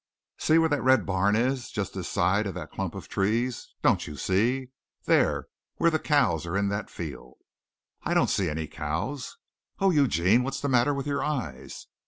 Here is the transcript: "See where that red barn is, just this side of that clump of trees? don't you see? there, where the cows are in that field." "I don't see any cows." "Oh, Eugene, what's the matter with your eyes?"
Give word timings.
"See 0.39 0.57
where 0.57 0.67
that 0.69 0.81
red 0.81 1.05
barn 1.05 1.35
is, 1.35 1.69
just 1.69 1.93
this 1.93 2.09
side 2.09 2.47
of 2.47 2.55
that 2.55 2.71
clump 2.71 2.95
of 2.95 3.07
trees? 3.07 3.75
don't 3.83 4.07
you 4.07 4.17
see? 4.17 4.69
there, 5.05 5.45
where 5.75 5.91
the 5.91 5.99
cows 5.99 6.43
are 6.47 6.57
in 6.57 6.69
that 6.69 6.89
field." 6.89 7.37
"I 8.01 8.15
don't 8.15 8.31
see 8.31 8.49
any 8.49 8.65
cows." 8.65 9.37
"Oh, 9.77 9.91
Eugene, 9.91 10.41
what's 10.41 10.59
the 10.59 10.67
matter 10.69 10.95
with 10.95 11.05
your 11.05 11.23
eyes?" 11.23 11.85